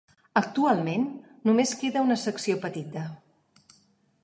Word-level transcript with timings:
Actualment, 0.39 1.03
només 1.49 1.75
queda 1.83 2.03
una 2.07 2.17
secció 2.23 2.59
petita. 2.67 3.07